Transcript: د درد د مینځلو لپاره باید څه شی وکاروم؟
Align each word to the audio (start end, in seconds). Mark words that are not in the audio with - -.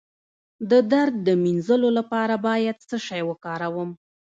د 0.69 0.71
درد 0.91 1.15
د 1.27 1.29
مینځلو 1.43 1.89
لپاره 1.97 2.35
باید 2.47 2.77
څه 2.89 2.97
شی 3.07 3.21
وکاروم؟ 3.29 3.89